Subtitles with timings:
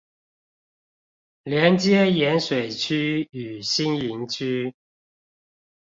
[1.43, 4.73] 連接鹽水區與新營區